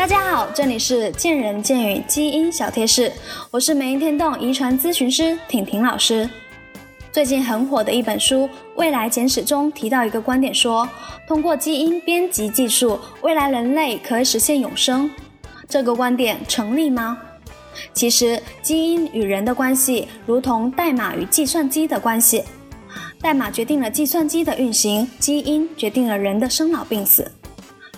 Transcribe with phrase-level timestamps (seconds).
[0.00, 3.12] 大家好，这里是见人见语基因小贴士，
[3.50, 6.26] 我是美音天动遗传咨询师婷婷老师。
[7.12, 10.88] 最近很火的一本书《未来简史》中提到一个观点，说
[11.28, 15.10] 通过基因编辑技术，未来人类可以实现永生。
[15.68, 17.18] 这个观点成立吗？
[17.92, 22.42] 其实，基因与人的关系如同代码与计算机的关系，
[23.20, 27.30] 代码决定了计算机的运行，基因决定了人的生老病死。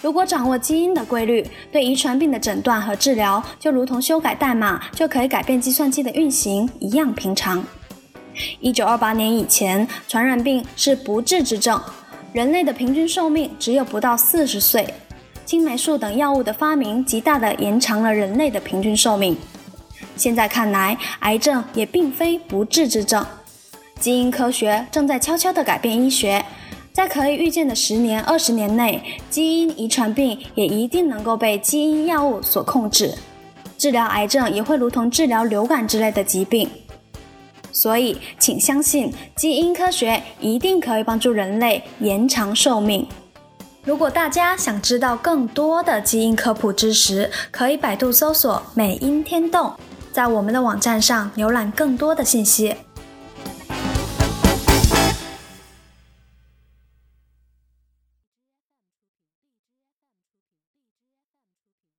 [0.02, 7.64] 如果掌握基因的规律，对遗传病的诊断和治疗就如同修改代码就可以改变计算机的运行一样平常。
[8.58, 11.80] 一九二八年以前，传染病是不治之症，
[12.32, 14.92] 人类的平均寿命只有不到四十岁。
[15.44, 19.36] 青霉素等药物的发明，极大地延长了人类的平均寿命。
[20.16, 23.24] 现在看来，癌症也并非不治之症。
[24.00, 26.44] 基因科学正在悄悄地改变医学。
[26.92, 33.14] 在可以预见的十年、二十年内，基因遗传病也一定能够被基因药物所控制，
[33.78, 36.68] 治疗癌症也会如同治疗流感之类的疾病。
[37.72, 43.08] 所以，请相信基因科学一定可以帮助人类延长寿命。
[43.84, 49.72] 如果大家想知道更多的基因科普知识，可以百度搜索“美音天动”，
[50.12, 52.76] 在我们的网站上浏览更多的信息。